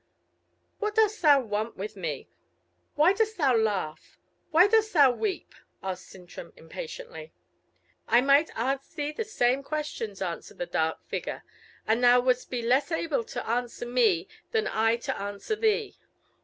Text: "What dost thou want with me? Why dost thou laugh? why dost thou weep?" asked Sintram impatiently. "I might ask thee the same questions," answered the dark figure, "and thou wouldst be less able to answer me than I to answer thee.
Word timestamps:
"What 0.79 0.95
dost 0.95 1.21
thou 1.21 1.41
want 1.41 1.77
with 1.77 1.95
me? 1.95 2.27
Why 2.95 3.13
dost 3.13 3.37
thou 3.37 3.55
laugh? 3.55 4.17
why 4.49 4.67
dost 4.67 4.93
thou 4.93 5.11
weep?" 5.11 5.53
asked 5.83 6.07
Sintram 6.07 6.51
impatiently. 6.57 7.33
"I 8.07 8.19
might 8.21 8.49
ask 8.55 8.95
thee 8.95 9.11
the 9.11 9.23
same 9.23 9.61
questions," 9.61 10.19
answered 10.19 10.57
the 10.57 10.65
dark 10.65 11.03
figure, 11.05 11.43
"and 11.85 12.03
thou 12.03 12.19
wouldst 12.19 12.49
be 12.49 12.63
less 12.63 12.91
able 12.91 13.23
to 13.25 13.47
answer 13.47 13.85
me 13.85 14.27
than 14.49 14.65
I 14.67 14.95
to 14.95 15.15
answer 15.21 15.55
thee. 15.55 15.99